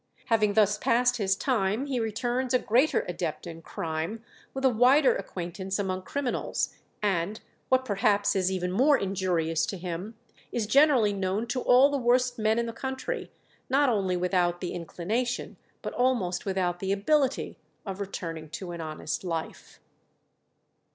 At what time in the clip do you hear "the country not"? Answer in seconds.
12.65-13.89